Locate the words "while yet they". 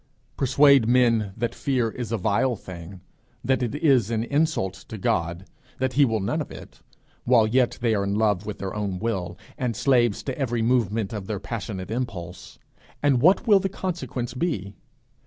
7.23-7.93